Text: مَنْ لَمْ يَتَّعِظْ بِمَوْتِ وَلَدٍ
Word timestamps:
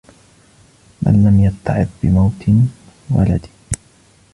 مَنْ 1.01 1.23
لَمْ 1.23 1.39
يَتَّعِظْ 1.43 1.87
بِمَوْتِ 2.03 2.67
وَلَدٍ 3.09 3.47